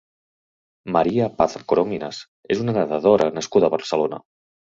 María 0.95 1.27
Paz 1.41 1.57
Corominas 1.73 2.23
és 2.55 2.63
una 2.65 2.75
nedadora 2.79 3.31
nascuda 3.39 3.69
a 3.71 3.75
Barcelona. 3.77 4.21